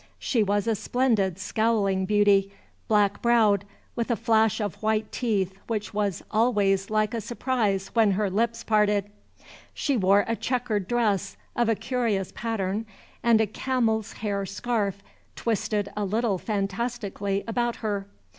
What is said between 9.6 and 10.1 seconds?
She